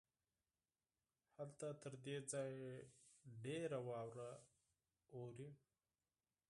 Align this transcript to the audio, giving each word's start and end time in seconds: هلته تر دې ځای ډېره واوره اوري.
هلته 1.37 1.67
تر 1.81 1.93
دې 2.05 2.17
ځای 2.31 2.53
ډېره 3.43 3.79
واوره 3.87 4.31
اوري. 5.15 5.49